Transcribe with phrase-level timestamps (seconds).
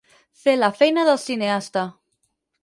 [0.45, 1.85] Fer la feina del cineasta.